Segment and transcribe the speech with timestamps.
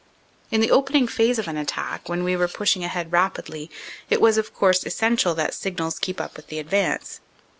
[0.49, 3.69] In the opening phase of an attack, when we were pushing ahead rapidly,
[4.09, 7.19] it was, of course, essential that Signals keep up with the advance.